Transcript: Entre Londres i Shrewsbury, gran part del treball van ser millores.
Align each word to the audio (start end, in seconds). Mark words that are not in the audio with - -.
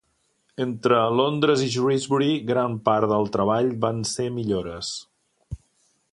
Entre 0.63 1.01
Londres 1.17 1.65
i 1.65 1.67
Shrewsbury, 1.73 2.31
gran 2.51 2.77
part 2.89 3.11
del 3.11 3.29
treball 3.35 3.69
van 3.83 4.01
ser 4.13 4.25
millores. 4.39 4.91